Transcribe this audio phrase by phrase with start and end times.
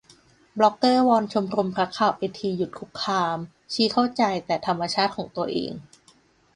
[0.57, 3.37] บล็อกเกอร์วอนชมรมรักข่าวไอทีหยุดคุกคาม
[3.73, 5.71] ชี้เข้าใจแต่ธรรมชาติของตัวเอง